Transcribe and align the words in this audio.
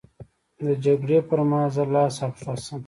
د 0.65 0.67
جګړې 0.83 1.17
پر 1.27 1.39
مهال 1.49 1.69
زه 1.75 1.83
لاس 1.93 2.15
او 2.23 2.31
پښه 2.37 2.53
شم. 2.63 2.79